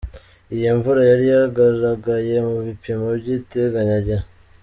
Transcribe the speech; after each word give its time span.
Iyi 0.55 0.67
mvura 0.77 1.01
yari 1.11 1.25
yagaragaye 1.33 2.35
mu 2.47 2.57
bipimo 2.67 3.07
by’iteganyagihe. 3.19 4.23